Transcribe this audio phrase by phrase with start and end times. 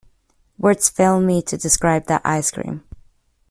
[0.57, 2.83] Words fail me to describe that ice cream.